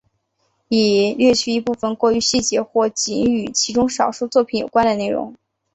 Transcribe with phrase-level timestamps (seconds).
[0.67, 5.35] 已略去一部分过于细节或仅与其中少数作品有关的内容。